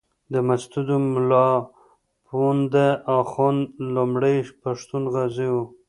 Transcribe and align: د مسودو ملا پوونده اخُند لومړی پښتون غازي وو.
د 0.33 0.35
مسودو 0.47 0.97
ملا 1.13 1.47
پوونده 2.27 2.87
اخُند 3.17 3.61
لومړی 3.95 4.37
پښتون 4.61 5.03
غازي 5.13 5.47
وو. 5.53 5.63